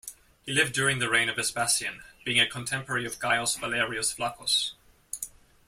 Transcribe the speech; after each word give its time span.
He 0.41 0.51
lived 0.51 0.73
during 0.73 0.97
the 0.97 1.11
reign 1.11 1.29
of 1.29 1.35
Vespasian, 1.35 2.01
being 2.25 2.39
a 2.39 2.47
contemporary 2.49 3.05
of 3.05 3.19
Gaius 3.19 3.55
Valerius 3.57 4.11
Flaccus. 4.11 4.73